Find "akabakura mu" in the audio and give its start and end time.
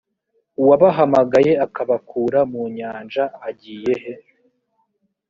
1.65-2.63